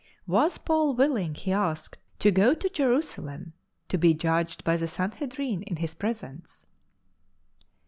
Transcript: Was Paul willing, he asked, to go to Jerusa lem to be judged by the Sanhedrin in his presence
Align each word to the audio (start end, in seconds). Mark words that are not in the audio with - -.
Was 0.25 0.57
Paul 0.57 0.95
willing, 0.95 1.35
he 1.35 1.51
asked, 1.51 1.99
to 2.17 2.31
go 2.31 2.55
to 2.55 2.67
Jerusa 2.69 3.21
lem 3.23 3.53
to 3.87 3.99
be 3.99 4.15
judged 4.15 4.63
by 4.63 4.75
the 4.75 4.87
Sanhedrin 4.87 5.61
in 5.61 5.75
his 5.75 5.93
presence 5.93 6.65